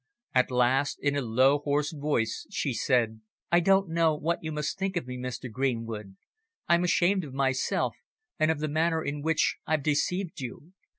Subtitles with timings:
[0.33, 4.79] At last, in a low, hoarse voice, she said "I don't know what you must
[4.79, 5.47] think of me, Mr.
[5.51, 6.15] Greenwood.
[6.67, 7.95] I'm ashamed of myself,
[8.39, 10.73] and of the manner in which I've deceived you.